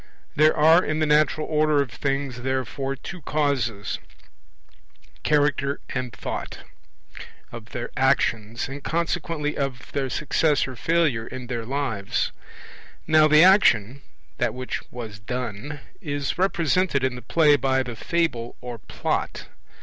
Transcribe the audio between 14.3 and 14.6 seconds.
(that